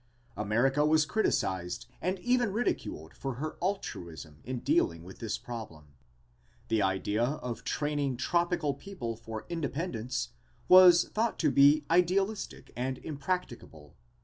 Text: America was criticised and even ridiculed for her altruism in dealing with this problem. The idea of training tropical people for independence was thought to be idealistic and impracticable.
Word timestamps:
America 0.35 0.83
was 0.83 1.05
criticised 1.05 1.85
and 2.01 2.17
even 2.21 2.51
ridiculed 2.51 3.13
for 3.13 3.35
her 3.35 3.55
altruism 3.61 4.39
in 4.43 4.57
dealing 4.57 5.03
with 5.03 5.19
this 5.19 5.37
problem. 5.37 5.89
The 6.69 6.81
idea 6.81 7.23
of 7.23 7.63
training 7.63 8.17
tropical 8.17 8.73
people 8.73 9.15
for 9.15 9.45
independence 9.47 10.29
was 10.67 11.03
thought 11.09 11.37
to 11.37 11.51
be 11.51 11.85
idealistic 11.91 12.73
and 12.75 12.97
impracticable. 12.97 13.95